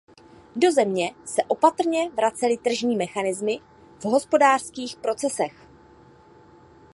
Do 0.55 0.71
země 0.71 1.13
se 1.25 1.43
opatrně 1.47 2.09
vracely 2.09 2.57
tržní 2.57 2.95
mechanismy 2.95 3.59
v 3.99 4.03
hospodářských 4.05 4.95
procesech. 4.97 5.67